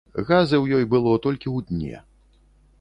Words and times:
Газы 0.29 0.55
ў 0.59 0.65
ёй 0.79 0.85
было 0.95 1.13
толькі 1.27 1.47
ў 1.53 1.71
дне. 1.71 1.95